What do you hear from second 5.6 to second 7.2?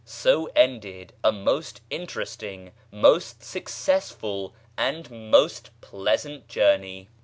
pleasant journey.